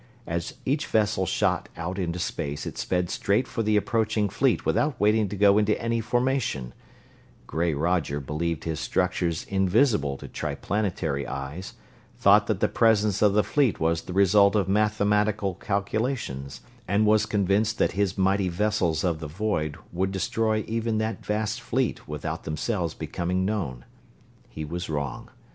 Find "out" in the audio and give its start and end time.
1.77-1.99